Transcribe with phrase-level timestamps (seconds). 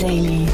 [0.00, 0.46] Daily.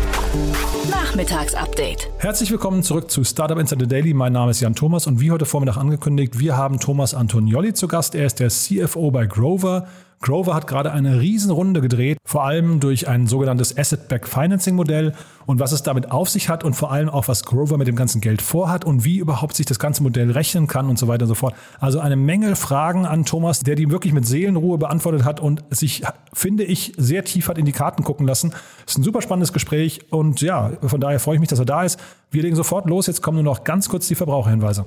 [0.91, 2.09] Nachmittagsupdate.
[2.19, 4.13] Herzlich willkommen zurück zu Startup Insider Daily.
[4.13, 7.87] Mein Name ist Jan Thomas und wie heute Vormittag angekündigt, wir haben Thomas Antonioli zu
[7.87, 8.17] Gast.
[8.17, 9.87] Er ist der CFO bei Grover.
[10.21, 15.13] Grover hat gerade eine Riesenrunde gedreht, vor allem durch ein sogenanntes Asset-Backed Financing-Modell
[15.45, 17.97] und was es damit auf sich hat und vor allem auch, was Grover mit dem
[17.97, 21.25] ganzen Geld vorhat und wie überhaupt sich das ganze Modell rechnen kann und so weiter
[21.25, 21.55] und so fort.
[21.81, 26.03] Also eine Menge Fragen an Thomas, der die wirklich mit Seelenruhe beantwortet hat und sich,
[26.33, 28.53] finde ich, sehr tief hat in die Karten gucken lassen.
[28.87, 31.67] Es ist ein super spannendes Gespräch und ja, von daher freue ich mich, dass er
[31.67, 32.01] da ist.
[32.31, 33.07] Wir legen sofort los.
[33.07, 34.87] Jetzt kommen nur noch ganz kurz die Verbraucherhinweise.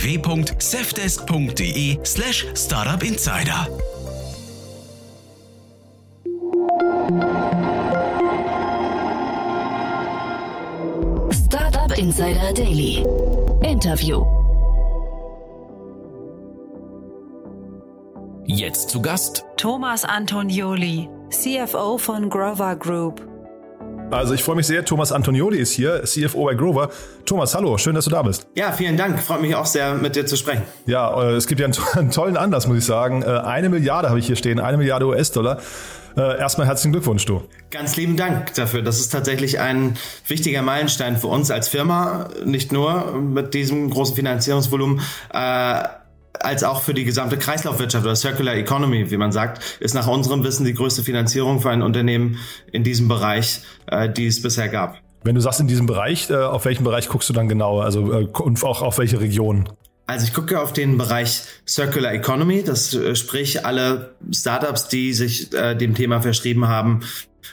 [0.01, 3.67] www.safdesk.de slash startupinsider.
[11.31, 13.05] Startup Insider Daily.
[13.61, 14.25] Interview.
[18.45, 23.30] Jetzt zu Gast Thomas Antonioli, CFO von Grover Group.
[24.11, 24.83] Also ich freue mich sehr.
[24.83, 26.89] Thomas Antonioli ist hier, CFO bei Grover.
[27.25, 28.45] Thomas, hallo, schön, dass du da bist.
[28.55, 29.21] Ja, vielen Dank.
[29.21, 30.63] Freut mich auch sehr, mit dir zu sprechen.
[30.85, 33.23] Ja, äh, es gibt ja einen tollen Anlass, muss ich sagen.
[33.23, 35.59] Äh, eine Milliarde habe ich hier stehen, eine Milliarde US-Dollar.
[36.17, 37.43] Äh, erstmal herzlichen Glückwunsch, du.
[37.69, 38.81] Ganz lieben Dank dafür.
[38.81, 39.95] Das ist tatsächlich ein
[40.27, 42.27] wichtiger Meilenstein für uns als Firma.
[42.43, 44.99] Nicht nur mit diesem großen Finanzierungsvolumen.
[45.33, 45.83] Äh,
[46.43, 50.43] als auch für die gesamte Kreislaufwirtschaft oder Circular Economy, wie man sagt, ist nach unserem
[50.43, 52.37] Wissen die größte Finanzierung für ein Unternehmen
[52.71, 54.97] in diesem Bereich, äh, die es bisher gab.
[55.23, 57.79] Wenn du sagst in diesem Bereich, äh, auf welchen Bereich guckst du dann genau?
[57.79, 59.69] Also äh, und auch auf welche Region?
[60.07, 65.53] Also ich gucke auf den Bereich Circular Economy, das äh, sprich alle Startups, die sich
[65.53, 67.01] äh, dem Thema verschrieben haben,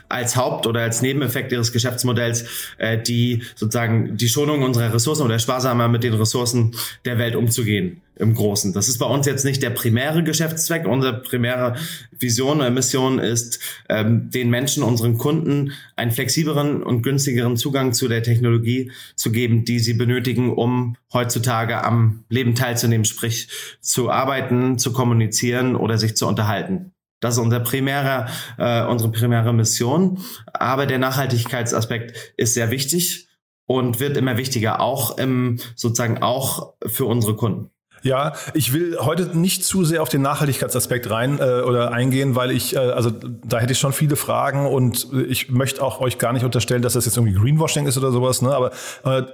[0.09, 2.45] als Haupt- oder als Nebeneffekt ihres Geschäftsmodells
[2.79, 8.03] äh, die sozusagen die Schonung unserer Ressourcen oder sparsamer mit den Ressourcen der Welt umzugehen
[8.19, 8.73] im Großen.
[8.73, 10.87] Das ist bei uns jetzt nicht der primäre Geschäftszweck.
[10.87, 11.77] Unsere primäre
[12.19, 18.09] Vision oder Mission ist, ähm, den Menschen, unseren Kunden, einen flexibleren und günstigeren Zugang zu
[18.09, 23.49] der Technologie zu geben, die sie benötigen, um heutzutage am Leben teilzunehmen, sprich
[23.81, 26.93] zu arbeiten, zu kommunizieren oder sich zu unterhalten.
[27.21, 30.19] Das ist unser primärer, äh, unsere primäre Mission.
[30.53, 33.29] Aber der Nachhaltigkeitsaspekt ist sehr wichtig
[33.67, 37.71] und wird immer wichtiger, auch im, sozusagen auch für unsere Kunden.
[38.03, 42.51] Ja, ich will heute nicht zu sehr auf den Nachhaltigkeitsaspekt rein äh, oder eingehen, weil
[42.51, 46.33] ich, äh, also da hätte ich schon viele Fragen und ich möchte auch euch gar
[46.33, 48.55] nicht unterstellen, dass das jetzt irgendwie Greenwashing ist oder sowas, ne?
[48.55, 48.71] Aber
[49.05, 49.25] äh,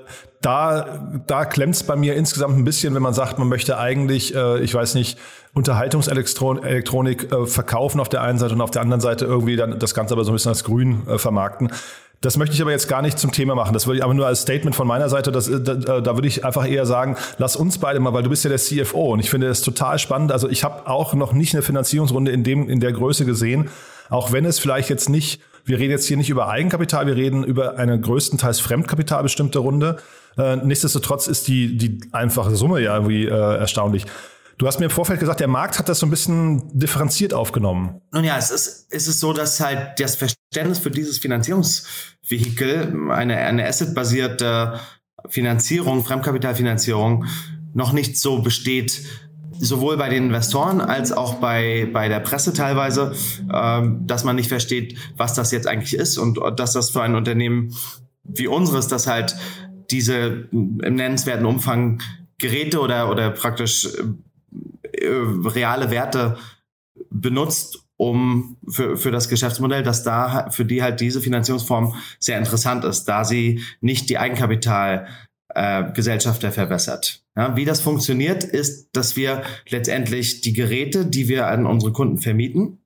[0.44, 4.34] da, da klemmt es bei mir insgesamt ein bisschen, wenn man sagt, man möchte eigentlich,
[4.34, 5.18] äh, ich weiß nicht,
[5.54, 9.94] Unterhaltungselektronik äh, verkaufen auf der einen Seite und auf der anderen Seite irgendwie dann das
[9.94, 11.70] Ganze aber so ein bisschen als grün äh, vermarkten.
[12.20, 13.72] Das möchte ich aber jetzt gar nicht zum Thema machen.
[13.72, 16.44] Das würde ich aber nur als Statement von meiner Seite, das, da, da würde ich
[16.44, 19.30] einfach eher sagen, lass uns beide mal, weil du bist ja der CFO und ich
[19.30, 20.32] finde das total spannend.
[20.32, 23.70] Also ich habe auch noch nicht eine Finanzierungsrunde in dem in der Größe gesehen,
[24.10, 27.44] auch wenn es vielleicht jetzt nicht, wir reden jetzt hier nicht über Eigenkapital, wir reden
[27.44, 29.98] über eine größtenteils Fremdkapital bestimmte Runde.
[30.36, 34.06] Äh, nichtsdestotrotz ist die die einfache Summe ja irgendwie äh, erstaunlich.
[34.56, 38.00] Du hast mir im Vorfeld gesagt, der Markt hat das so ein bisschen differenziert aufgenommen.
[38.12, 43.36] Nun ja, es ist, es ist so, dass halt das Verständnis für dieses Finanzierungsvehikel, eine,
[43.36, 44.78] eine assetbasierte
[45.28, 47.24] Finanzierung, Fremdkapitalfinanzierung,
[47.72, 49.02] noch nicht so besteht,
[49.58, 53.14] sowohl bei den Investoren als auch bei, bei der Presse teilweise,
[53.52, 57.14] ähm, dass man nicht versteht, was das jetzt eigentlich ist und dass das für ein
[57.14, 57.74] Unternehmen
[58.22, 59.36] wie unseres, das halt
[59.90, 62.00] diese im nennenswerten Umfang
[62.38, 63.86] Geräte oder, oder praktisch
[64.92, 66.36] äh, reale Werte
[67.10, 72.84] benutzt, um für, für das Geschäftsmodell, dass da für die halt diese Finanzierungsform sehr interessant
[72.84, 75.06] ist, da sie nicht die Eigenkapital
[75.54, 77.22] äh, Gesellschafter verbessert.
[77.36, 82.18] Ja, wie das funktioniert, ist, dass wir letztendlich die Geräte, die wir an unsere Kunden
[82.18, 82.84] vermieten,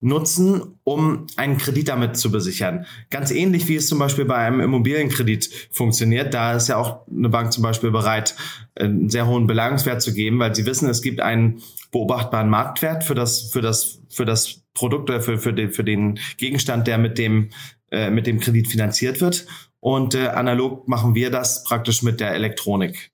[0.00, 2.86] nutzen, um einen Kredit damit zu besichern.
[3.10, 6.32] Ganz ähnlich wie es zum Beispiel bei einem Immobilienkredit funktioniert.
[6.32, 8.34] Da ist ja auch eine Bank zum Beispiel bereit,
[8.74, 11.60] einen sehr hohen Belagungswert zu geben, weil sie wissen, es gibt einen
[11.92, 16.18] beobachtbaren Marktwert für das, für das, für das Produkt oder für, für, den, für den
[16.38, 17.50] Gegenstand, der mit dem,
[17.90, 19.46] äh, mit dem Kredit finanziert wird.
[19.80, 23.10] Und äh, analog machen wir das praktisch mit der Elektronik.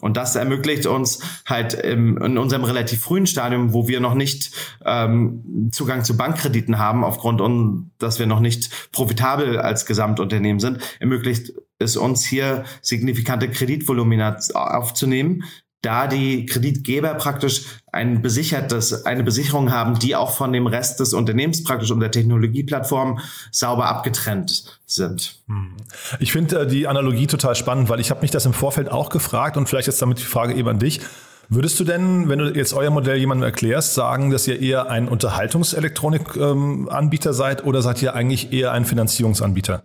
[0.00, 4.50] Und das ermöglicht uns halt im, in unserem relativ frühen Stadium, wo wir noch nicht
[4.84, 10.80] ähm, Zugang zu Bankkrediten haben, aufgrund, un, dass wir noch nicht profitabel als Gesamtunternehmen sind,
[11.00, 15.44] ermöglicht es uns hier signifikante Kreditvolumina aufzunehmen,
[15.84, 21.14] da die Kreditgeber praktisch ein besichertes, eine Besicherung haben, die auch von dem Rest des
[21.14, 23.20] Unternehmens praktisch um der Technologieplattform
[23.50, 25.40] sauber abgetrennt sind.
[25.46, 25.76] Hm.
[26.18, 29.10] Ich finde äh, die Analogie total spannend, weil ich habe mich das im Vorfeld auch
[29.10, 31.00] gefragt und vielleicht ist damit die Frage eben an dich.
[31.48, 35.08] Würdest du denn, wenn du jetzt euer Modell jemandem erklärst, sagen, dass ihr eher ein
[35.08, 39.84] Unterhaltungselektronik-Anbieter ähm, seid oder seid ihr eigentlich eher ein Finanzierungsanbieter?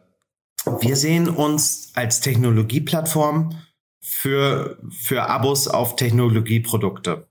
[0.82, 3.56] Wir sehen uns als Technologieplattform
[4.02, 7.28] für, für Abos auf Technologieprodukte.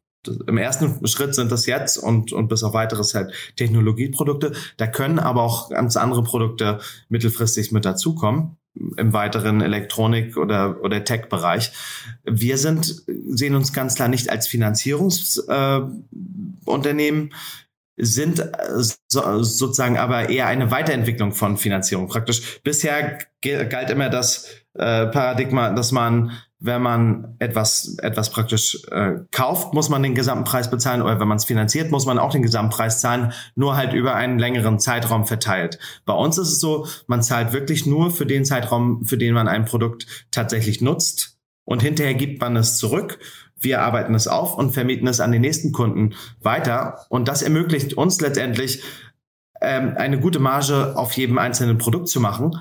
[0.46, 4.52] Im ersten Schritt sind das jetzt und, und bis auf weiteres halt Technologieprodukte.
[4.76, 8.56] Da können aber auch ganz andere Produkte mittelfristig mit dazukommen
[8.96, 11.72] im weiteren Elektronik- oder, oder Tech-Bereich.
[12.24, 17.30] Wir sind, sehen uns ganz klar nicht als Finanzierungsunternehmen, äh,
[18.00, 18.46] sind äh,
[19.08, 22.06] so, sozusagen aber eher eine Weiterentwicklung von Finanzierung.
[22.06, 26.30] Praktisch bisher galt immer das äh, Paradigma, dass man
[26.60, 31.28] wenn man etwas, etwas praktisch äh, kauft, muss man den gesamten Preis bezahlen oder wenn
[31.28, 35.24] man es finanziert, muss man auch den Gesamtpreis zahlen, nur halt über einen längeren Zeitraum
[35.24, 35.78] verteilt.
[36.04, 39.46] Bei uns ist es so, man zahlt wirklich nur für den Zeitraum, für den man
[39.46, 43.20] ein Produkt tatsächlich nutzt und hinterher gibt man es zurück.
[43.60, 47.94] Wir arbeiten es auf und vermieten es an den nächsten Kunden weiter und das ermöglicht
[47.94, 48.82] uns letztendlich
[49.60, 52.60] ähm, eine gute Marge auf jedem einzelnen Produkt zu machen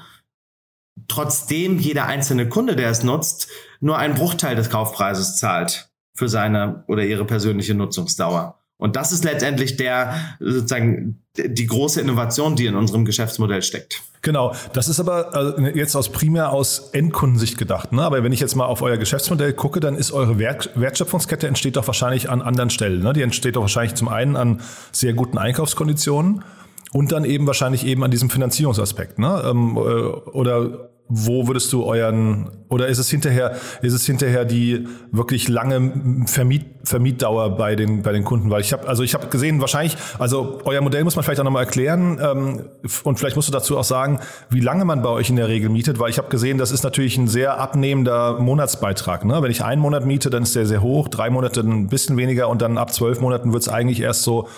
[1.07, 6.83] trotzdem jeder einzelne Kunde, der es nutzt, nur einen Bruchteil des Kaufpreises zahlt für seine
[6.87, 8.57] oder ihre persönliche Nutzungsdauer.
[8.79, 14.03] Und das ist letztendlich der sozusagen die große Innovation, die in unserem Geschäftsmodell steckt.
[14.21, 17.91] Genau, das ist aber jetzt aus primär aus Endkundensicht gedacht.
[17.91, 18.03] Ne?
[18.03, 21.75] Aber wenn ich jetzt mal auf euer Geschäftsmodell gucke, dann ist eure Wert Wertschöpfungskette entsteht
[21.75, 23.01] doch wahrscheinlich an anderen Stellen.
[23.01, 23.13] Ne?
[23.13, 26.43] Die entsteht doch wahrscheinlich zum einen an sehr guten Einkaufskonditionen
[26.91, 29.17] und dann eben wahrscheinlich eben an diesem Finanzierungsaspekt.
[29.17, 29.43] Ne?
[29.45, 34.87] Ähm, äh, oder wo würdest du euren oder ist es hinterher ist es hinterher die
[35.11, 39.27] wirklich lange Vermiet, Vermietdauer bei den bei den Kunden weil ich habe also ich habe
[39.27, 42.65] gesehen wahrscheinlich also euer Modell muss man vielleicht auch nochmal erklären ähm,
[43.03, 44.19] und vielleicht musst du dazu auch sagen
[44.49, 46.83] wie lange man bei euch in der Regel mietet weil ich habe gesehen das ist
[46.83, 49.41] natürlich ein sehr abnehmender Monatsbeitrag ne?
[49.41, 52.49] wenn ich einen Monat miete dann ist der sehr hoch drei Monate ein bisschen weniger
[52.49, 54.49] und dann ab zwölf Monaten wird es eigentlich erst so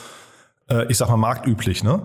[0.67, 2.01] äh, ich sag mal marktüblich ne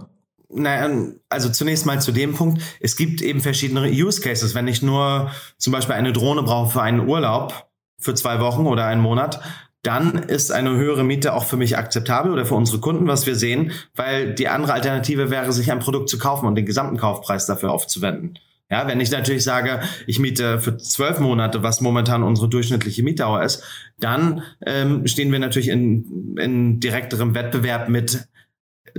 [0.49, 4.55] naja, also zunächst mal zu dem Punkt, es gibt eben verschiedene Use Cases.
[4.55, 7.69] Wenn ich nur zum Beispiel eine Drohne brauche für einen Urlaub
[7.99, 9.41] für zwei Wochen oder einen Monat,
[9.83, 13.37] dann ist eine höhere Miete auch für mich akzeptabel oder für unsere Kunden, was wir
[13.37, 17.47] sehen, weil die andere Alternative wäre, sich ein Produkt zu kaufen und den gesamten Kaufpreis
[17.47, 18.39] dafür aufzuwenden.
[18.71, 23.43] Ja, wenn ich natürlich sage, ich miete für zwölf Monate, was momentan unsere durchschnittliche Mietdauer
[23.43, 23.63] ist,
[24.01, 28.27] dann ähm, stehen wir natürlich in, in direkterem Wettbewerb mit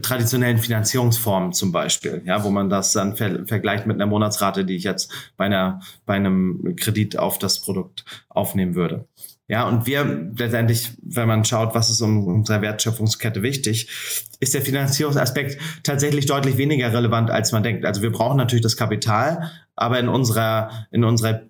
[0.01, 4.75] traditionellen Finanzierungsformen zum Beispiel, ja, wo man das dann ver vergleicht mit einer Monatsrate, die
[4.75, 9.07] ich jetzt bei einer, bei einem Kredit auf das Produkt aufnehmen würde.
[9.47, 13.89] Ja, und wir letztendlich, wenn man schaut, was ist um unsere Wertschöpfungskette wichtig,
[14.39, 17.85] ist der Finanzierungsaspekt tatsächlich deutlich weniger relevant, als man denkt.
[17.85, 21.43] Also wir brauchen natürlich das Kapital, aber in unserer, in unserer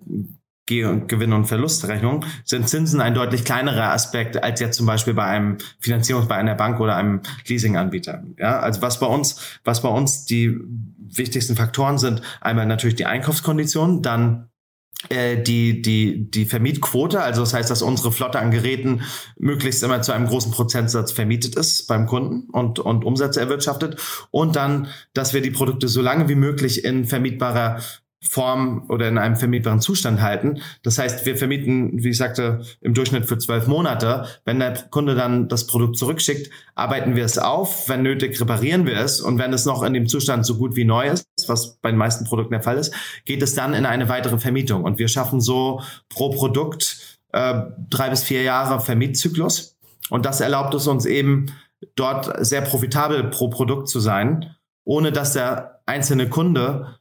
[0.66, 5.58] Gewinn- und Verlustrechnung sind Zinsen ein deutlich kleinerer Aspekt als jetzt zum Beispiel bei einem
[5.78, 8.24] Finanzierungs bei einer Bank oder einem Leasinganbieter.
[8.36, 10.58] Ja, also was bei uns, was bei uns die
[10.98, 14.50] wichtigsten Faktoren sind, einmal natürlich die Einkaufskonditionen, dann
[15.08, 19.02] äh, die, die, die Vermietquote, also das heißt, dass unsere Flotte an Geräten
[19.38, 24.56] möglichst immer zu einem großen Prozentsatz vermietet ist beim Kunden und, und Umsätze erwirtschaftet und
[24.56, 27.80] dann, dass wir die Produkte so lange wie möglich in vermietbarer
[28.22, 30.60] Form oder in einem vermietbaren Zustand halten.
[30.82, 34.26] Das heißt, wir vermieten, wie ich sagte, im Durchschnitt für zwölf Monate.
[34.44, 37.88] Wenn der Kunde dann das Produkt zurückschickt, arbeiten wir es auf.
[37.88, 39.20] Wenn nötig, reparieren wir es.
[39.20, 41.98] Und wenn es noch in dem Zustand so gut wie neu ist, was bei den
[41.98, 42.94] meisten Produkten der Fall ist,
[43.24, 44.84] geht es dann in eine weitere Vermietung.
[44.84, 49.76] Und wir schaffen so pro Produkt äh, drei bis vier Jahre Vermietzyklus.
[50.08, 51.46] Und das erlaubt es uns eben,
[51.94, 56.95] dort sehr profitabel pro Produkt zu sein, ohne dass der einzelne Kunde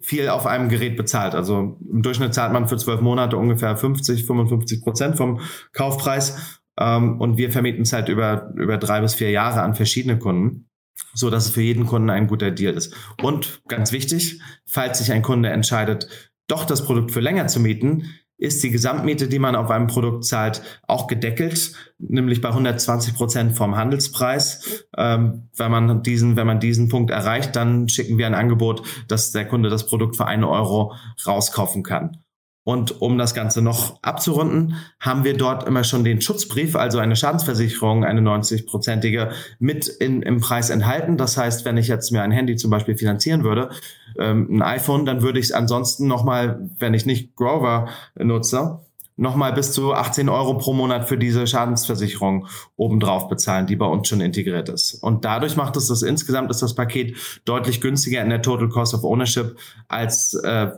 [0.00, 1.34] viel auf einem Gerät bezahlt.
[1.34, 5.40] Also im Durchschnitt zahlt man für zwölf Monate ungefähr 50, 55 Prozent vom
[5.72, 6.60] Kaufpreis.
[6.78, 10.68] Ähm, und wir vermieten es halt über, über drei bis vier Jahre an verschiedene Kunden,
[11.14, 12.94] so dass es für jeden Kunden ein guter Deal ist.
[13.22, 16.08] Und ganz wichtig, falls sich ein Kunde entscheidet,
[16.48, 20.24] doch das Produkt für länger zu mieten, ist die Gesamtmiete, die man auf einem Produkt
[20.24, 24.84] zahlt, auch gedeckelt, nämlich bei 120 Prozent vom Handelspreis.
[24.96, 29.30] Ähm, wenn man diesen, wenn man diesen Punkt erreicht, dann schicken wir ein Angebot, dass
[29.30, 30.94] der Kunde das Produkt für einen Euro
[31.24, 32.21] rauskaufen kann.
[32.64, 37.16] Und um das Ganze noch abzurunden, haben wir dort immer schon den Schutzbrief, also eine
[37.16, 41.16] Schadensversicherung, eine 90-prozentige, mit in, im Preis enthalten.
[41.16, 43.70] Das heißt, wenn ich jetzt mir ein Handy zum Beispiel finanzieren würde,
[44.16, 48.78] ähm, ein iPhone, dann würde ich es ansonsten nochmal, wenn ich nicht Grover nutze,
[49.16, 54.08] nochmal bis zu 18 Euro pro Monat für diese Schadensversicherung obendrauf bezahlen, die bei uns
[54.08, 54.94] schon integriert ist.
[54.94, 58.94] Und dadurch macht es das insgesamt ist das Paket deutlich günstiger in der Total Cost
[58.94, 59.56] of Ownership
[59.88, 60.70] als äh,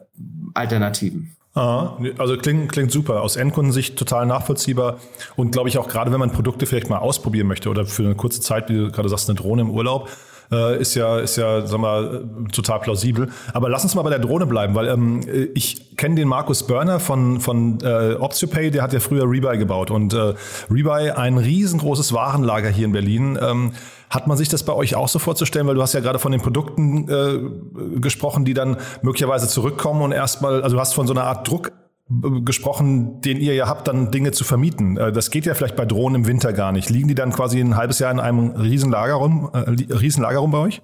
[0.55, 1.37] Alternativen.
[1.55, 3.23] Aha, also klingt, klingt super.
[3.23, 4.99] Aus Endkundensicht total nachvollziehbar.
[5.37, 8.17] Und glaube ich auch gerade, wenn man Produkte vielleicht mal ausprobieren möchte oder für eine
[8.17, 10.09] kurze Zeit, wie du gerade sagst, eine Drohne im Urlaub,
[10.51, 13.29] äh, ist ja, ist ja, sag mal, total plausibel.
[13.53, 15.21] Aber lass uns mal bei der Drohne bleiben, weil ähm,
[15.55, 19.93] ich kenne den Markus Börner von, von äh, Optiopay, der hat ja früher Rebuy gebaut.
[19.93, 20.35] Und äh,
[20.71, 23.39] Rebuy, ein riesengroßes Warenlager hier in Berlin.
[23.41, 23.73] Ähm,
[24.15, 25.67] hat man sich das bei euch auch so vorzustellen?
[25.67, 30.13] Weil du hast ja gerade von den Produkten äh, gesprochen, die dann möglicherweise zurückkommen und
[30.13, 31.73] erstmal, also du hast von so einer Art Druck
[32.09, 34.97] äh, gesprochen, den ihr ja habt, dann Dinge zu vermieten.
[34.97, 36.91] Äh, das geht ja vielleicht bei Drohnen im Winter gar nicht.
[36.91, 39.59] Liegen die dann quasi ein halbes Jahr in einem Riesenlager rum, äh,
[39.93, 40.83] Riesenlager rum bei euch?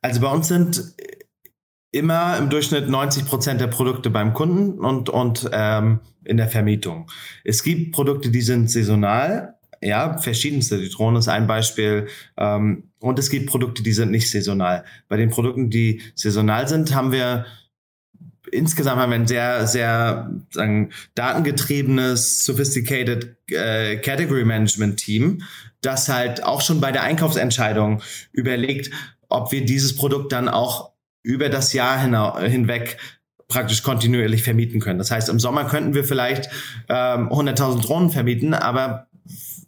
[0.00, 0.94] Also bei uns sind
[1.92, 7.10] immer im Durchschnitt 90 Prozent der Produkte beim Kunden und, und ähm, in der Vermietung.
[7.44, 9.51] Es gibt Produkte, die sind saisonal,
[9.82, 10.78] ja, verschiedenste.
[10.78, 12.06] Die Drohne ist ein Beispiel.
[12.36, 14.84] Ähm, und es gibt Produkte, die sind nicht saisonal.
[15.08, 17.46] Bei den Produkten, die saisonal sind, haben wir
[18.50, 25.42] insgesamt haben wir ein sehr, sehr sagen, datengetriebenes, sophisticated äh, Category Management Team,
[25.80, 28.90] das halt auch schon bei der Einkaufsentscheidung überlegt,
[29.28, 31.98] ob wir dieses Produkt dann auch über das Jahr
[32.40, 32.98] hinweg
[33.48, 34.98] praktisch kontinuierlich vermieten können.
[34.98, 36.50] Das heißt, im Sommer könnten wir vielleicht
[36.88, 39.08] ähm, 100.000 Drohnen vermieten, aber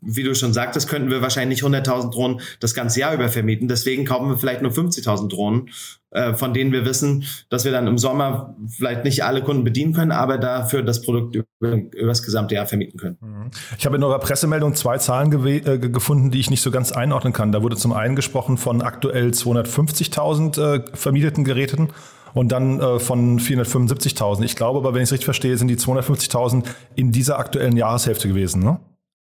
[0.04, 3.68] wie du schon sagtest, könnten wir wahrscheinlich 100.000 Drohnen das ganze Jahr über vermieten.
[3.68, 5.70] Deswegen kaufen wir vielleicht nur 50.000 Drohnen,
[6.10, 9.92] äh, von denen wir wissen, dass wir dann im Sommer vielleicht nicht alle Kunden bedienen
[9.92, 13.18] können, aber dafür das Produkt über, über das gesamte Jahr vermieten können.
[13.20, 13.50] Mhm.
[13.78, 17.32] Ich habe in eurer Pressemeldung zwei Zahlen äh, gefunden, die ich nicht so ganz einordnen
[17.32, 17.52] kann.
[17.52, 21.88] Da wurde zum einen gesprochen von aktuell 250.000 äh, vermieteten Geräten
[22.34, 24.42] und dann äh, von 475.000.
[24.42, 26.64] Ich glaube aber, wenn ich es richtig verstehe, sind die 250.000
[26.96, 28.80] in dieser aktuellen Jahreshälfte gewesen, ne?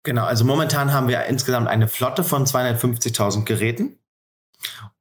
[0.04, 3.99] Genau, also momentan haben wir insgesamt eine Flotte von 250.000 Geräten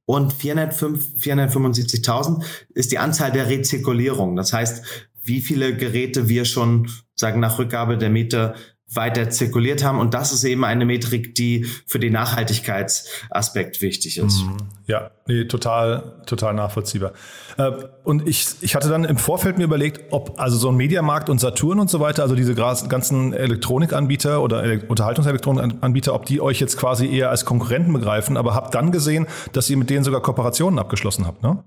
[0.05, 2.43] und 475.000
[2.73, 4.35] ist die Anzahl der Rezirkulierung.
[4.35, 4.83] Das heißt,
[5.21, 8.55] wie viele Geräte wir schon sagen nach Rückgabe der Miete
[8.95, 9.99] weiter zirkuliert haben.
[9.99, 14.43] Und das ist eben eine Metrik, die für den Nachhaltigkeitsaspekt wichtig ist.
[14.43, 14.57] Mhm.
[14.85, 17.13] Ja, nee, total, total nachvollziehbar.
[17.57, 17.71] Äh,
[18.03, 21.39] und ich, ich hatte dann im Vorfeld mir überlegt, ob also so ein Mediamarkt und
[21.39, 27.07] Saturn und so weiter, also diese ganzen Elektronikanbieter oder Unterhaltungselektronikanbieter, ob die euch jetzt quasi
[27.07, 31.25] eher als Konkurrenten begreifen, aber habt dann gesehen, dass ihr mit denen sogar Kooperationen abgeschlossen
[31.25, 31.63] habt, ne?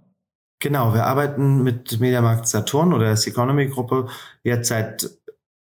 [0.58, 4.08] Genau, wir arbeiten mit Mediamarkt Saturn oder der Economy Gruppe
[4.42, 5.10] jetzt seit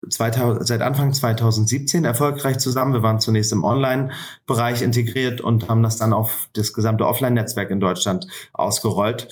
[0.08, 2.94] 2000, seit Anfang 2017 erfolgreich zusammen.
[2.94, 7.79] Wir waren zunächst im Online-Bereich integriert und haben das dann auf das gesamte Offline-Netzwerk in
[7.79, 9.27] Deutschland ausgerollt.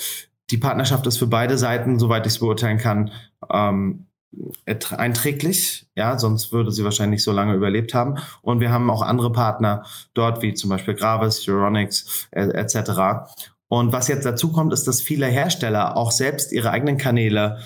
[0.49, 3.11] Die Partnerschaft ist für beide Seiten, soweit ich es beurteilen kann,
[3.51, 4.07] ähm,
[4.65, 8.15] einträglich, ja, sonst würde sie wahrscheinlich so lange überlebt haben.
[8.41, 13.31] Und wir haben auch andere Partner dort, wie zum Beispiel Gravis, Euronics äh, etc.
[13.67, 17.59] Und was jetzt dazu kommt, ist, dass viele Hersteller auch selbst ihre eigenen Kanäle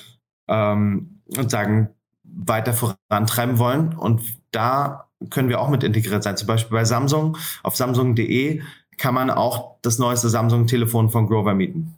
[0.48, 1.90] ähm, und sagen,
[2.34, 3.94] weiter vorantreiben wollen.
[3.94, 4.22] Und
[4.52, 6.38] da können wir auch mit integriert sein.
[6.38, 7.38] Zum Beispiel bei Samsung.
[7.64, 8.62] Auf samsung.de
[8.98, 11.98] kann man auch das neueste Samsung-Telefon von Grover mieten.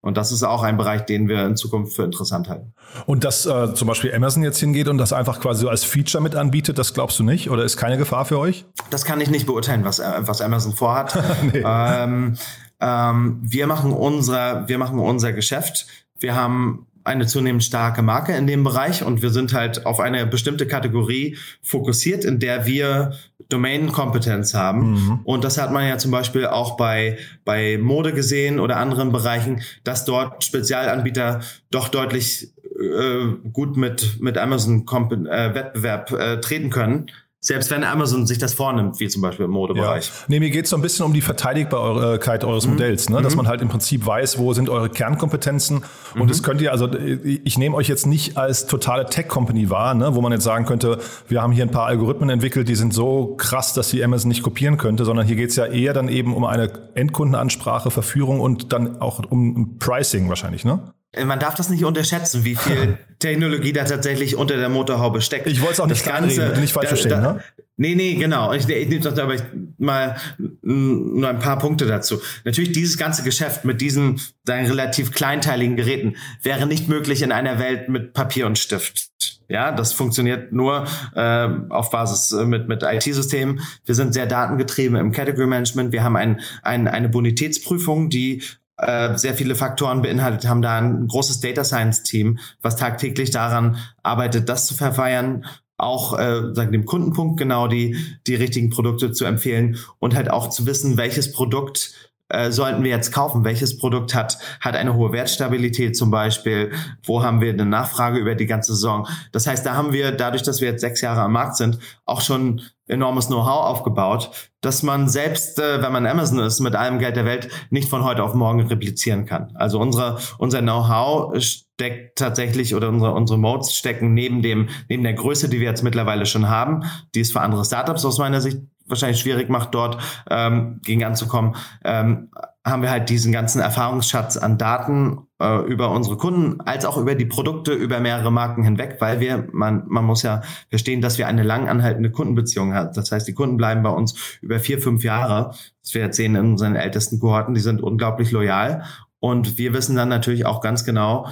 [0.00, 2.72] Und das ist auch ein Bereich, den wir in Zukunft für interessant halten.
[3.06, 6.22] Und dass äh, zum Beispiel Amazon jetzt hingeht und das einfach quasi so als Feature
[6.22, 7.50] mit anbietet, das glaubst du nicht?
[7.50, 8.64] Oder ist keine Gefahr für euch?
[8.90, 11.18] Das kann ich nicht beurteilen, was, äh, was Amazon vorhat.
[11.52, 11.62] nee.
[11.64, 12.36] ähm,
[12.80, 15.86] ähm, wir machen unser, wir machen unser Geschäft.
[16.18, 20.26] Wir haben eine zunehmend starke Marke in dem Bereich und wir sind halt auf eine
[20.26, 23.14] bestimmte Kategorie fokussiert, in der wir
[23.48, 24.92] Domain-Kompetenz haben.
[24.92, 25.20] Mhm.
[25.24, 29.62] Und das hat man ja zum Beispiel auch bei, bei Mode gesehen oder anderen Bereichen,
[29.84, 37.10] dass dort Spezialanbieter doch deutlich äh, gut mit, mit Amazon-Wettbewerb äh, äh, treten können.
[37.40, 40.06] Selbst wenn Amazon sich das vornimmt, wie zum Beispiel im Modebereich.
[40.06, 40.12] Ja.
[40.26, 42.72] Nee, mir geht es so ein bisschen um die Verteidigbarkeit eures mhm.
[42.72, 43.22] Modells, ne?
[43.22, 43.38] dass mhm.
[43.38, 45.84] man halt im Prinzip weiß, wo sind eure Kernkompetenzen.
[46.14, 46.26] Und mhm.
[46.26, 50.16] das könnt ihr, also ich nehme euch jetzt nicht als totale Tech-Company wahr, ne?
[50.16, 53.36] wo man jetzt sagen könnte, wir haben hier ein paar Algorithmen entwickelt, die sind so
[53.36, 56.34] krass, dass die Amazon nicht kopieren könnte, sondern hier geht es ja eher dann eben
[56.34, 60.92] um eine Endkundenansprache, Verführung und dann auch um Pricing wahrscheinlich, ne?
[61.16, 65.46] Man darf das nicht unterschätzen, wie viel Technologie da tatsächlich unter der Motorhaube steckt.
[65.46, 67.44] Ich wollte es auch nicht, Ganze, reden, nicht falsch verstehen, da, ne?
[67.78, 68.52] Nee, nee, genau.
[68.52, 69.36] Ich, ich nehme das aber
[69.78, 70.16] mal
[70.62, 72.20] nur ein paar Punkte dazu.
[72.44, 77.58] Natürlich dieses ganze Geschäft mit diesen sagen, relativ kleinteiligen Geräten wäre nicht möglich in einer
[77.58, 79.08] Welt mit Papier und Stift.
[79.48, 83.60] Ja, das funktioniert nur äh, auf Basis äh, mit mit IT-Systemen.
[83.84, 85.92] Wir sind sehr datengetrieben im Category Management.
[85.92, 88.42] Wir haben ein, ein, eine Bonitätsprüfung, die
[88.78, 93.76] äh, sehr viele Faktoren beinhaltet, haben da ein großes Data Science Team, was tagtäglich daran
[94.02, 95.44] arbeitet, das zu verfeiern,
[95.76, 100.48] auch äh, sagen dem Kundenpunkt genau die die richtigen Produkte zu empfehlen und halt auch
[100.48, 101.92] zu wissen, welches Produkt
[102.28, 103.44] äh, sollten wir jetzt kaufen?
[103.44, 106.72] Welches Produkt hat, hat eine hohe Wertstabilität zum Beispiel?
[107.02, 109.08] Wo haben wir eine Nachfrage über die ganze Saison?
[109.32, 112.20] Das heißt, da haben wir, dadurch, dass wir jetzt sechs Jahre am Markt sind, auch
[112.20, 117.16] schon enormes Know-how aufgebaut, dass man selbst, äh, wenn man Amazon ist, mit allem Geld
[117.16, 119.52] der Welt nicht von heute auf morgen replizieren kann.
[119.54, 125.14] Also unsere, unser Know-how steckt tatsächlich oder unsere, unsere Modes stecken neben dem, neben der
[125.14, 128.58] Größe, die wir jetzt mittlerweile schon haben, die es für andere Startups aus meiner Sicht
[128.86, 129.98] wahrscheinlich schwierig macht, dort
[130.30, 131.54] ähm, gegen anzukommen,
[131.84, 132.30] ähm,
[132.70, 137.14] haben wir halt diesen ganzen Erfahrungsschatz an Daten äh, über unsere Kunden als auch über
[137.14, 141.26] die Produkte über mehrere Marken hinweg, weil wir, man, man muss ja verstehen, dass wir
[141.26, 142.90] eine lang anhaltende Kundenbeziehung haben.
[142.94, 145.54] Das heißt, die Kunden bleiben bei uns über vier, fünf Jahre.
[145.82, 148.84] Das wir jetzt sehen in unseren ältesten Kohorten, die sind unglaublich loyal.
[149.20, 151.28] Und wir wissen dann natürlich auch ganz genau,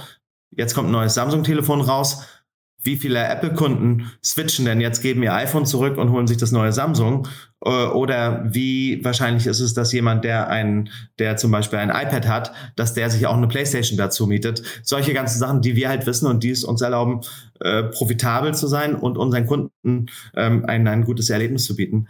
[0.51, 2.25] jetzt kommt ein neues Samsung-Telefon raus
[2.87, 6.71] wie viele Apple-Kunden switchen denn jetzt, geben ihr iPhone zurück und holen sich das neue
[6.71, 7.27] Samsung?
[7.63, 12.27] Äh, oder wie wahrscheinlich ist es, dass jemand, der ein, der zum Beispiel ein iPad
[12.27, 14.61] hat, dass der sich auch eine Playstation dazu mietet?
[14.83, 17.21] Solche ganzen Sachen, die wir halt wissen und die es uns erlauben,
[17.59, 22.07] äh, profitabel zu sein und unseren Kunden ähm, ein, ein gutes Erlebnis zu bieten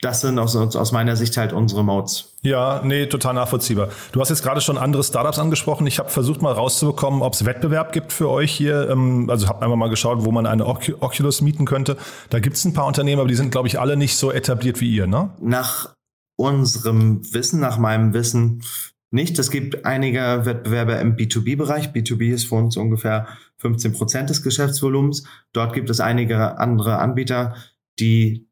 [0.00, 2.32] das sind aus, aus meiner Sicht halt unsere Modes.
[2.42, 3.88] Ja, nee, total nachvollziehbar.
[4.12, 5.86] Du hast jetzt gerade schon andere Startups angesprochen.
[5.88, 8.88] Ich habe versucht mal rauszubekommen, ob es Wettbewerb gibt für euch hier.
[8.90, 11.96] Ähm, also habe einfach mal geschaut, wo man eine Oculus mieten könnte.
[12.30, 14.80] Da gibt es ein paar Unternehmen, aber die sind, glaube ich, alle nicht so etabliert
[14.80, 15.30] wie ihr, ne?
[15.40, 15.94] Nach
[16.36, 18.62] unserem Wissen, nach meinem Wissen
[19.10, 19.38] nicht.
[19.38, 21.88] Es gibt einige Wettbewerber im B2B-Bereich.
[21.88, 25.24] B2B ist für uns ungefähr 15 Prozent des Geschäftsvolumens.
[25.52, 27.56] Dort gibt es einige andere Anbieter,
[27.98, 28.47] die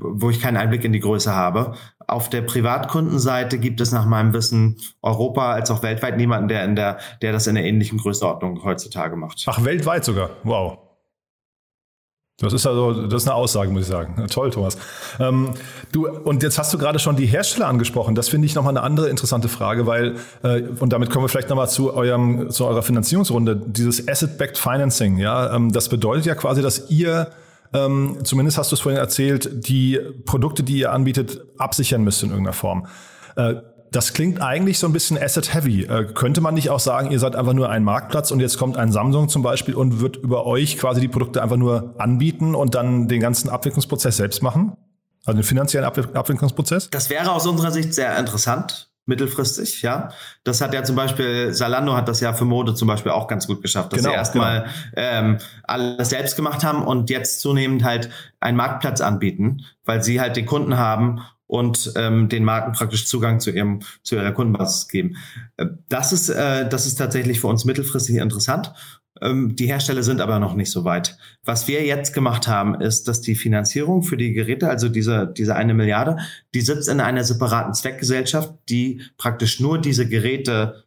[0.00, 1.74] wo ich keinen Einblick in die Größe habe.
[2.06, 6.76] Auf der Privatkundenseite gibt es nach meinem Wissen Europa als auch weltweit niemanden, der in
[6.76, 9.44] der, der das in der ähnlichen Größenordnung heutzutage macht.
[9.46, 10.30] Ach, weltweit sogar.
[10.44, 10.78] Wow.
[12.40, 14.24] Das ist also, das ist eine Aussage, muss ich sagen.
[14.30, 14.78] Toll, Thomas.
[15.18, 15.54] Ähm,
[15.90, 18.14] du, und jetzt hast du gerade schon die Hersteller angesprochen.
[18.14, 20.14] Das finde ich nochmal eine andere interessante Frage, weil,
[20.44, 23.56] äh, und damit kommen wir vielleicht nochmal zu eurem, zu eurer Finanzierungsrunde.
[23.56, 27.32] Dieses Asset-Backed Financing, ja, ähm, das bedeutet ja quasi, dass ihr
[27.72, 32.30] ähm, zumindest hast du es vorhin erzählt, die Produkte, die ihr anbietet, absichern müsst in
[32.30, 32.86] irgendeiner Form.
[33.36, 33.56] Äh,
[33.90, 35.84] das klingt eigentlich so ein bisschen asset-heavy.
[35.84, 38.76] Äh, könnte man nicht auch sagen, ihr seid einfach nur ein Marktplatz und jetzt kommt
[38.76, 42.74] ein Samsung zum Beispiel und wird über euch quasi die Produkte einfach nur anbieten und
[42.74, 44.76] dann den ganzen Abwicklungsprozess selbst machen?
[45.24, 46.90] Also den finanziellen Abwicklungsprozess?
[46.90, 50.10] Das wäre aus unserer Sicht sehr interessant mittelfristig, ja.
[50.44, 53.46] Das hat ja zum Beispiel, Salando hat das ja für Mode zum Beispiel auch ganz
[53.46, 54.60] gut geschafft, dass genau, sie erstmal
[54.94, 55.08] genau.
[55.08, 60.36] ähm, alles selbst gemacht haben und jetzt zunehmend halt einen Marktplatz anbieten, weil sie halt
[60.36, 65.16] den Kunden haben und ähm, den Marken praktisch Zugang zu ihrem zu ihrer Kundenbasis geben.
[65.56, 68.72] Äh, das ist äh, das ist tatsächlich für uns mittelfristig interessant
[69.22, 71.16] die Hersteller sind aber noch nicht so weit.
[71.44, 75.56] Was wir jetzt gemacht haben, ist, dass die Finanzierung für die Geräte, also diese, diese
[75.56, 76.18] eine Milliarde,
[76.54, 80.84] die sitzt in einer separaten Zweckgesellschaft, die praktisch nur diese Geräte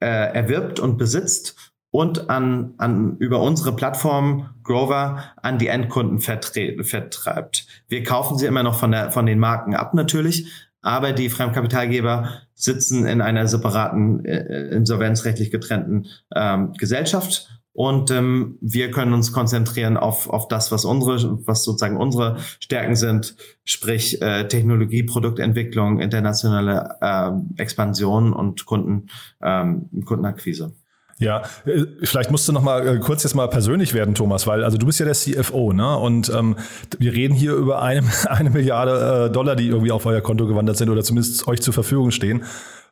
[0.00, 7.66] äh, erwirbt und besitzt und an, an über unsere Plattform Grover an die Endkunden vertreibt.
[7.88, 10.50] Wir kaufen sie immer noch von, der, von den Marken ab natürlich,
[10.84, 18.92] aber die Fremdkapitalgeber sitzen in einer separaten, äh, insolvenzrechtlich getrennten ähm, Gesellschaft und ähm, wir
[18.92, 24.46] können uns konzentrieren auf, auf das, was unsere, was sozusagen unsere Stärken sind, sprich äh,
[24.46, 29.08] Technologie, Produktentwicklung, internationale äh, Expansion und Kunden,
[29.42, 30.74] ähm, Kundenakquise.
[31.18, 34.64] Ja, äh, vielleicht musst du noch mal äh, kurz jetzt mal persönlich werden, Thomas, weil
[34.64, 35.96] also du bist ja der CFO, ne?
[35.96, 36.56] Und ähm,
[36.98, 40.76] wir reden hier über eine, eine Milliarde äh, Dollar, die irgendwie auf euer Konto gewandert
[40.76, 42.44] sind oder zumindest euch zur Verfügung stehen.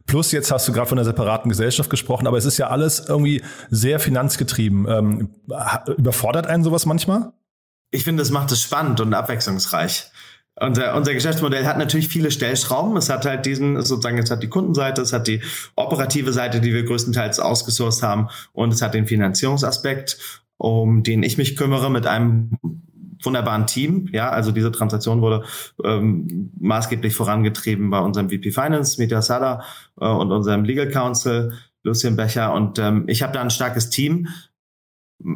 [0.06, 3.04] Plus jetzt hast du gerade von einer separaten Gesellschaft gesprochen, aber es ist ja alles
[3.08, 4.86] irgendwie sehr finanzgetrieben.
[4.88, 5.30] Ähm,
[5.96, 7.32] überfordert einen sowas manchmal?
[7.90, 10.10] Ich finde, es macht es spannend und abwechslungsreich.
[10.60, 12.96] Unser, unser Geschäftsmodell hat natürlich viele Stellschrauben.
[12.96, 15.40] Es hat halt diesen, sozusagen, es hat die Kundenseite, es hat die
[15.76, 21.38] operative Seite, die wir größtenteils ausgesourced haben und es hat den Finanzierungsaspekt, um den ich
[21.38, 22.58] mich kümmere mit einem
[23.22, 24.08] wunderbaren Team.
[24.12, 25.44] Ja, also diese Transaktion wurde
[25.84, 29.64] ähm, maßgeblich vorangetrieben bei unserem VP Finance, Media Sada
[30.00, 32.52] äh, und unserem Legal Counsel, Lucien Becher.
[32.52, 34.28] Und ähm, ich habe da ein starkes Team,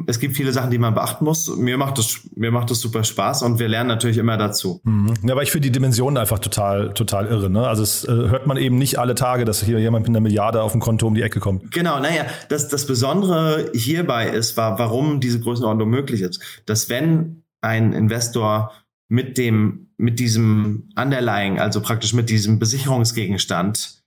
[0.07, 1.55] es gibt viele Sachen, die man beachten muss.
[1.55, 4.81] Mir macht das, mir macht das super Spaß und wir lernen natürlich immer dazu.
[4.83, 5.13] Mhm.
[5.23, 7.49] Ja, aber ich finde die Dimensionen einfach total, total irre.
[7.49, 7.67] Ne?
[7.67, 10.61] Also es äh, hört man eben nicht alle Tage, dass hier jemand mit einer Milliarde
[10.61, 11.71] auf dem Konto um die Ecke kommt.
[11.71, 17.43] Genau, naja, das, das Besondere hierbei ist, war, warum diese Größenordnung möglich ist, dass wenn
[17.61, 18.71] ein Investor
[19.09, 24.03] mit dem, mit diesem Underlying, also praktisch mit diesem Besicherungsgegenstand,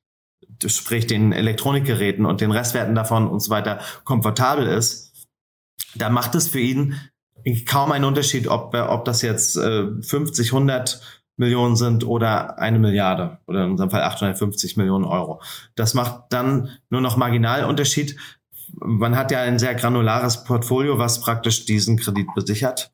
[0.67, 5.10] sprich den Elektronikgeräten und den Restwerten davon und so weiter, komfortabel ist,
[5.95, 6.95] da macht es für ihn
[7.67, 11.01] kaum einen Unterschied, ob, ob das jetzt äh, 50, 100
[11.37, 15.41] Millionen sind oder eine Milliarde oder in unserem Fall 850 Millionen Euro.
[15.75, 18.17] Das macht dann nur noch marginal Unterschied.
[18.75, 22.93] Man hat ja ein sehr granulares Portfolio, was praktisch diesen Kredit besichert.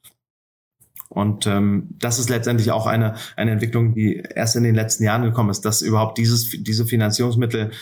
[1.09, 5.22] Und ähm, das ist letztendlich auch eine, eine Entwicklung, die erst in den letzten Jahren
[5.22, 7.72] gekommen ist, dass überhaupt dieses, diese Finanzierungsmittel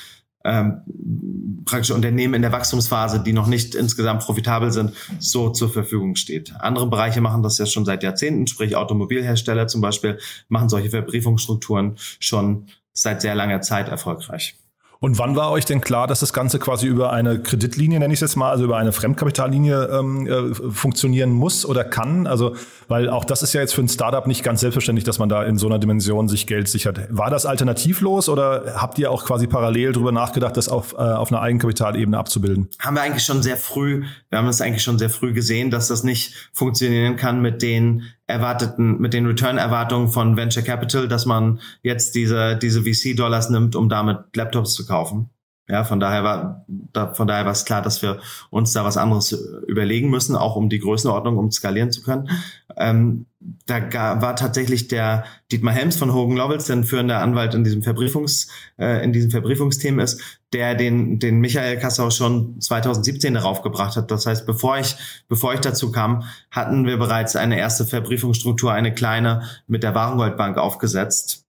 [0.44, 6.16] ähm, praktisch Unternehmen in der Wachstumsphase, die noch nicht insgesamt profitabel sind, so zur Verfügung
[6.16, 6.54] steht.
[6.59, 11.96] Andere Bereiche machen das ja schon seit Jahrzehnten, sprich Automobilhersteller zum Beispiel machen solche Verbriefungsstrukturen
[12.20, 14.57] schon seit sehr langer Zeit erfolgreich.
[15.05, 18.23] Und wann war euch denn klar, dass das Ganze quasi über eine Kreditlinie, nenne ich
[18.23, 22.27] es jetzt mal, also über eine Fremdkapitallinie ähm, äh, funktionieren muss oder kann?
[22.27, 22.57] Also,
[22.88, 25.45] weil auch das ist ja jetzt für ein Startup nicht ganz selbstverständlich, dass man da
[25.45, 27.01] in so einer Dimension sich Geld sichert.
[27.11, 31.31] War das alternativlos oder habt ihr auch quasi parallel darüber nachgedacht, das auf, äh, auf
[31.31, 32.71] einer Eigenkapitalebene abzubilden?
[32.79, 35.88] Haben wir eigentlich schon sehr früh, wir haben es eigentlich schon sehr früh gesehen, dass
[35.88, 41.60] das nicht funktionieren kann mit den erwarteten, mit den Return-Erwartungen von Venture Capital, dass man
[41.82, 45.30] jetzt diese, diese VC-Dollars nimmt, um damit Laptops zu kaufen.
[45.66, 48.98] Ja, von daher war, da, von daher war es klar, dass wir uns da was
[48.98, 49.32] anderes
[49.66, 52.28] überlegen müssen, auch um die Größenordnung, um skalieren zu können.
[52.76, 53.26] Ähm,
[53.66, 57.83] da war tatsächlich der Dietmar Helms von Hogan Lovells, der ein führender Anwalt in diesem
[57.83, 60.20] Verbriefungs, äh, in diesem Verbriefungsthemen ist,
[60.52, 64.11] der den, den Michael Kassau schon 2017 darauf gebracht hat.
[64.11, 64.96] Das heißt, bevor ich,
[65.28, 70.57] bevor ich dazu kam, hatten wir bereits eine erste Verbriefungsstruktur, eine kleine mit der Warengoldbank
[70.59, 71.44] aufgesetzt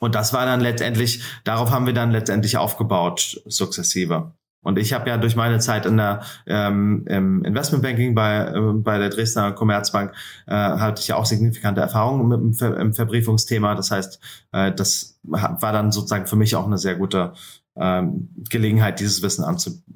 [0.00, 4.32] und das war dann letztendlich, darauf haben wir dann letztendlich aufgebaut, sukzessive.
[4.62, 8.98] Und ich habe ja durch meine Zeit in der ähm, im Investmentbanking bei äh, bei
[8.98, 10.12] der Dresdner Commerzbank
[10.46, 13.74] äh, hatte ich ja auch signifikante Erfahrungen mit dem Ver im Verbriefungsthema.
[13.74, 14.20] Das heißt,
[14.52, 17.32] äh, das war dann sozusagen für mich auch eine sehr gute
[17.76, 19.44] ähm, Gelegenheit, dieses Wissen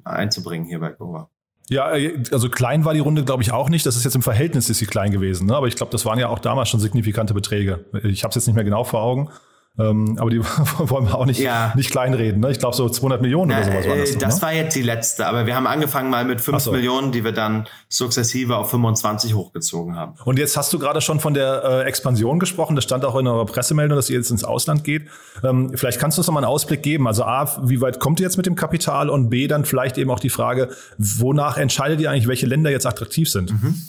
[0.03, 1.29] einzubringen hier bei Gova.
[1.69, 3.85] Ja, äh, also klein war die Runde, glaube ich, auch nicht.
[3.85, 5.47] Das ist jetzt im Verhältnis ist sie klein gewesen.
[5.47, 5.55] Ne?
[5.55, 7.85] Aber ich glaube, das waren ja auch damals schon signifikante Beträge.
[8.03, 9.29] Ich habe es jetzt nicht mehr genau vor Augen.
[9.79, 10.39] Ähm, aber die
[10.77, 11.73] wollen wir auch nicht, ja.
[11.75, 12.41] nicht kleinreden.
[12.41, 12.51] Ne?
[12.51, 14.11] Ich glaube, so 200 Millionen Na, oder sowas war das.
[14.11, 14.41] Äh, das ne?
[14.43, 16.71] war jetzt die letzte, aber wir haben angefangen mal mit 5 so.
[16.71, 20.13] Millionen, die wir dann sukzessive auf 25 hochgezogen haben.
[20.25, 22.75] Und jetzt hast du gerade schon von der äh, Expansion gesprochen.
[22.75, 25.07] Das stand auch in eurer Pressemeldung, dass ihr jetzt ins Ausland geht.
[25.43, 27.07] Ähm, vielleicht kannst du uns noch mal einen Ausblick geben.
[27.07, 29.09] Also A, wie weit kommt ihr jetzt mit dem Kapital?
[29.09, 32.85] Und B, dann vielleicht eben auch die Frage, wonach entscheidet ihr eigentlich, welche Länder jetzt
[32.85, 33.51] attraktiv sind?
[33.51, 33.81] Mhm.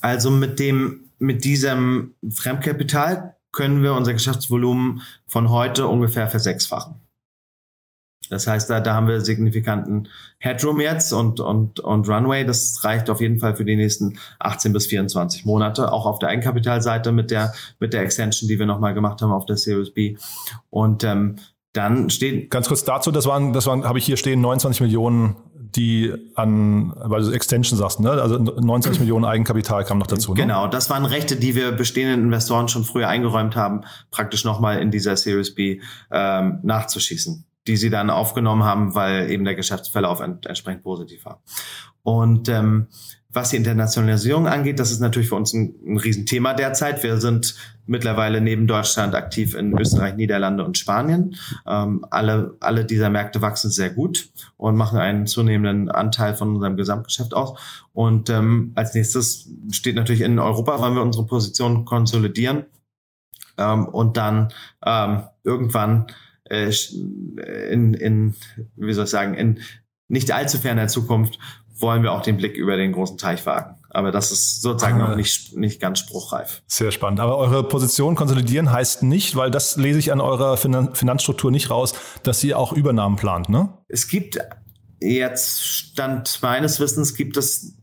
[0.00, 7.00] Also mit dem, mit diesem Fremdkapital können wir unser Geschäftsvolumen von heute ungefähr versechsfachen.
[8.30, 12.44] Das heißt, da, da haben wir signifikanten Headroom jetzt und, und, und Runway.
[12.44, 16.30] Das reicht auf jeden Fall für die nächsten 18 bis 24 Monate, auch auf der
[16.30, 20.16] Eigenkapitalseite mit der, mit der Extension, die wir nochmal gemacht haben auf der Series B.
[20.70, 21.36] Und ähm,
[21.74, 22.50] dann steht.
[22.50, 25.36] Ganz kurz dazu, das waren, das waren, habe ich hier stehen, 29 Millionen
[25.76, 28.10] die an, weil du Extension sagst, ne?
[28.10, 30.34] also 29 Millionen Eigenkapital kam noch dazu.
[30.34, 30.40] Ne?
[30.40, 34.90] Genau, das waren Rechte, die wir bestehenden Investoren schon früher eingeräumt haben, praktisch nochmal in
[34.90, 40.46] dieser Series B ähm, nachzuschießen, die sie dann aufgenommen haben, weil eben der Geschäftsverlauf ent
[40.46, 41.42] entsprechend positiv war.
[42.02, 42.88] Und ähm,
[43.30, 47.02] was die Internationalisierung angeht, das ist natürlich für uns ein, ein Riesenthema derzeit.
[47.02, 51.36] Wir sind mittlerweile neben Deutschland aktiv in Österreich, Niederlande und Spanien.
[51.66, 56.76] Ähm, alle, alle dieser Märkte wachsen sehr gut und machen einen zunehmenden Anteil von unserem
[56.76, 57.58] Gesamtgeschäft aus.
[57.92, 62.64] Und ähm, als nächstes steht natürlich in Europa, wollen wir unsere Position konsolidieren
[63.58, 64.52] ähm, und dann
[64.84, 66.06] ähm, irgendwann
[66.44, 66.70] äh,
[67.70, 68.34] in, in,
[68.76, 69.60] wie soll ich sagen, in
[70.08, 71.38] nicht allzu ferner Zukunft
[71.76, 73.76] wollen wir auch den Blick über den großen Teich wagen.
[73.94, 75.08] Aber das ist sozusagen ah.
[75.08, 76.62] noch nicht, nicht ganz spruchreif.
[76.66, 77.20] Sehr spannend.
[77.20, 81.94] Aber eure Position konsolidieren heißt nicht, weil das lese ich an eurer Finanzstruktur nicht raus,
[82.24, 83.78] dass ihr auch Übernahmen plant, ne?
[83.88, 84.38] Es gibt
[85.00, 87.76] jetzt, Stand meines Wissens, gibt es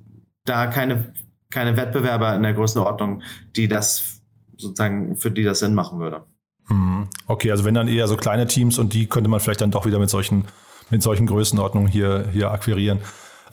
[0.44, 1.14] da keine,
[1.50, 3.22] keine Wettbewerber in der Größenordnung,
[3.56, 4.22] die das
[4.58, 6.26] sozusagen, für die das Sinn machen würde.
[6.68, 7.08] Hm.
[7.28, 9.86] Okay, also wenn dann eher so kleine Teams und die könnte man vielleicht dann doch
[9.86, 10.46] wieder mit solchen,
[10.90, 13.00] mit solchen Größenordnungen hier, hier akquirieren.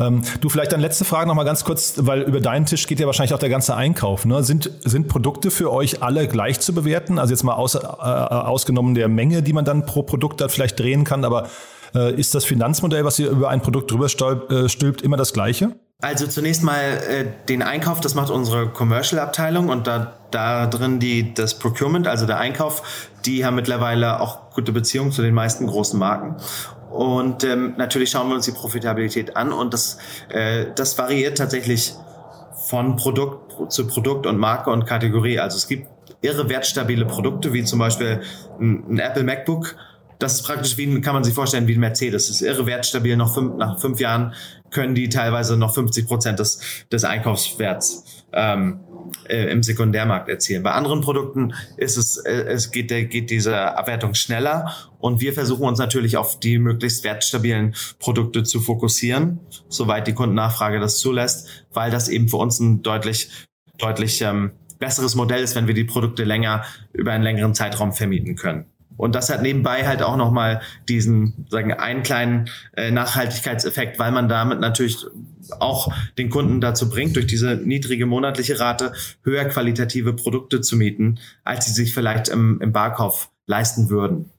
[0.01, 3.07] Ähm, du, vielleicht dann letzte Frage nochmal ganz kurz, weil über deinen Tisch geht ja
[3.07, 4.25] wahrscheinlich auch der ganze Einkauf.
[4.25, 4.43] Ne?
[4.43, 7.19] Sind, sind Produkte für euch alle gleich zu bewerten?
[7.19, 10.79] Also jetzt mal aus, äh, ausgenommen der Menge, die man dann pro Produkt da vielleicht
[10.79, 11.49] drehen kann, aber
[11.95, 15.33] äh, ist das Finanzmodell, was ihr über ein Produkt drüber stülpt, äh, stülpt immer das
[15.33, 15.73] gleiche?
[16.01, 21.35] Also zunächst mal äh, den Einkauf, das macht unsere Commercial-Abteilung und da, da drin die,
[21.35, 25.99] das Procurement, also der Einkauf, die haben mittlerweile auch gute Beziehungen zu den meisten großen
[25.99, 26.37] Marken.
[26.91, 29.99] Und ähm, natürlich schauen wir uns die Profitabilität an und das,
[30.31, 31.95] äh, das variiert tatsächlich
[32.67, 35.39] von Produkt zu Produkt und Marke und Kategorie.
[35.39, 35.89] Also es gibt
[36.23, 38.23] irre wertstabile Produkte, wie zum Beispiel
[38.61, 39.77] ein, ein Apple MacBook.
[40.19, 42.27] Das ist praktisch wie, kann man sich vorstellen, wie ein Mercedes.
[42.27, 43.17] Das ist irre wertstabil.
[43.17, 44.35] Noch fünf, nach fünf Jahren
[44.71, 48.81] können die teilweise noch 50 Prozent des, des Einkaufswerts ähm,
[49.29, 50.63] äh, im Sekundärmarkt erzielen.
[50.63, 55.67] Bei anderen Produkten ist es, äh, es geht, geht diese Abwertung schneller und wir versuchen
[55.67, 61.91] uns natürlich auf die möglichst wertstabilen Produkte zu fokussieren, soweit die Kundennachfrage das zulässt, weil
[61.91, 63.31] das eben für uns ein deutlich,
[63.79, 68.37] deutlich ähm, besseres Modell ist, wenn wir die Produkte länger über einen längeren Zeitraum vermieten
[68.37, 68.67] können.
[68.99, 74.29] Und das hat nebenbei halt auch nochmal diesen, sagen, einen kleinen äh, Nachhaltigkeitseffekt, weil man
[74.29, 75.07] damit natürlich
[75.61, 81.21] auch den Kunden dazu bringt, durch diese niedrige monatliche Rate höher qualitative Produkte zu mieten,
[81.45, 84.31] als sie sich vielleicht im, im Barkauf leisten würden.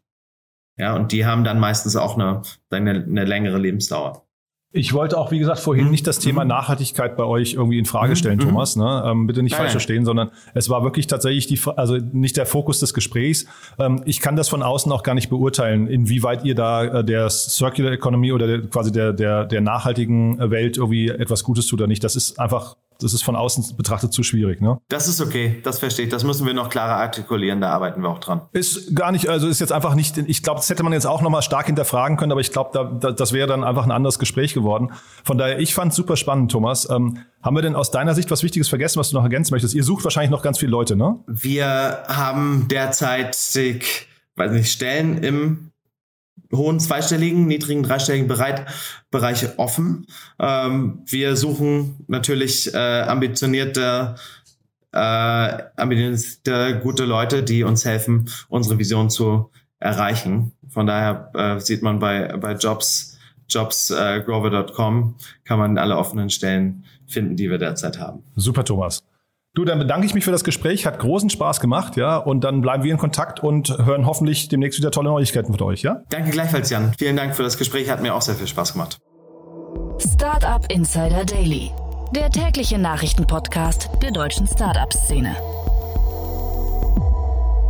[0.77, 4.28] Ja, und die haben dann meistens auch eine, eine, eine längere Lebensdauer.
[4.71, 5.91] Ich wollte auch, wie gesagt, vorhin mhm.
[5.91, 6.49] nicht das Thema mhm.
[6.49, 8.15] Nachhaltigkeit bei euch irgendwie in Frage mhm.
[8.15, 8.39] stellen.
[8.39, 8.75] Thomas.
[8.75, 9.03] Ne?
[9.03, 12.45] Ähm, bitte nicht nein, falsch verstehen, sondern es war wirklich tatsächlich die, also nicht der
[12.45, 13.47] Fokus des Gesprächs.
[13.79, 17.31] Ähm, ich kann das von außen auch gar nicht beurteilen, inwieweit ihr da äh, der
[17.31, 21.87] Circular Economy oder der, quasi der, der, der nachhaltigen Welt irgendwie etwas Gutes tut oder
[21.87, 22.03] nicht.
[22.03, 24.61] Das ist einfach das ist von außen betrachtet zu schwierig.
[24.61, 24.79] Ne?
[24.89, 26.11] Das ist okay, das verstehe ich.
[26.11, 28.41] Das müssen wir noch klarer artikulieren, da arbeiten wir auch dran.
[28.51, 31.21] Ist gar nicht, also ist jetzt einfach nicht, ich glaube, das hätte man jetzt auch
[31.21, 34.19] nochmal stark hinterfragen können, aber ich glaube, da, da, das wäre dann einfach ein anderes
[34.19, 34.91] Gespräch geworden.
[35.23, 36.89] Von daher, ich fand es super spannend, Thomas.
[36.89, 39.73] Ähm, haben wir denn aus deiner Sicht was Wichtiges vergessen, was du noch ergänzen möchtest?
[39.73, 41.19] Ihr sucht wahrscheinlich noch ganz viele Leute, ne?
[41.27, 43.35] Wir haben derzeit,
[44.35, 45.68] weiß nicht, Stellen im
[46.53, 48.61] hohen zweistelligen, niedrigen dreistelligen Bereich,
[49.11, 50.07] Bereiche offen.
[50.39, 54.15] Ähm, wir suchen natürlich äh, ambitionierte,
[54.91, 54.97] äh,
[55.77, 60.53] ambitionierte, gute Leute, die uns helfen, unsere Vision zu erreichen.
[60.69, 63.17] Von daher äh, sieht man bei, bei Jobs,
[63.49, 68.23] jobsgrover.com äh, kann man alle offenen Stellen finden, die wir derzeit haben.
[68.35, 69.03] Super, Thomas.
[69.59, 70.85] Du, dann bedanke ich mich für das Gespräch.
[70.85, 72.15] Hat großen Spaß gemacht, ja.
[72.15, 75.81] Und dann bleiben wir in Kontakt und hören hoffentlich demnächst wieder tolle Neuigkeiten von euch,
[75.81, 76.01] ja?
[76.07, 76.93] Danke gleichfalls, Jan.
[76.97, 77.89] Vielen Dank für das Gespräch.
[77.89, 78.99] Hat mir auch sehr viel Spaß gemacht.
[79.97, 81.71] Startup Insider Daily.
[82.15, 85.35] Der tägliche Nachrichtenpodcast der deutschen Startup-Szene.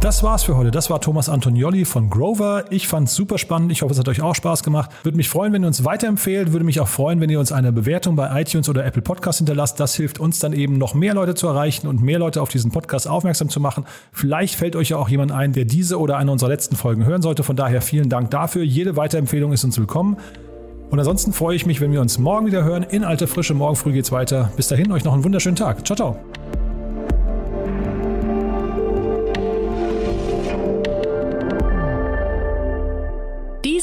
[0.09, 0.71] Das war's für heute.
[0.71, 2.65] Das war Thomas Antonioli von Grover.
[2.71, 3.71] Ich fand's super spannend.
[3.71, 4.89] Ich hoffe, es hat euch auch Spaß gemacht.
[5.03, 6.51] Würde mich freuen, wenn ihr uns weiterempfehlt.
[6.51, 9.79] Würde mich auch freuen, wenn ihr uns eine Bewertung bei iTunes oder Apple Podcast hinterlasst.
[9.79, 12.71] Das hilft uns dann eben noch mehr Leute zu erreichen und mehr Leute auf diesen
[12.71, 13.85] Podcast aufmerksam zu machen.
[14.11, 17.21] Vielleicht fällt euch ja auch jemand ein, der diese oder eine unserer letzten Folgen hören
[17.21, 17.43] sollte.
[17.43, 18.63] Von daher vielen Dank dafür.
[18.63, 20.17] Jede Weiterempfehlung ist uns willkommen.
[20.89, 22.81] Und ansonsten freue ich mich, wenn wir uns morgen wieder hören.
[22.81, 23.53] In alte Frische.
[23.53, 24.51] Morgen früh geht's weiter.
[24.55, 25.85] Bis dahin euch noch einen wunderschönen Tag.
[25.85, 26.17] Ciao, ciao.